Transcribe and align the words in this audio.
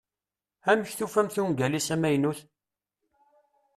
Amek 0.69 0.89
tufamt 0.97 1.35
ungal-is 1.43 1.87
amaynut? 1.95 2.39